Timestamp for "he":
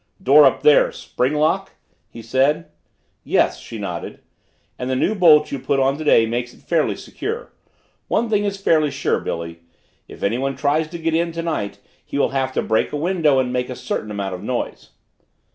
2.09-2.23, 12.03-12.17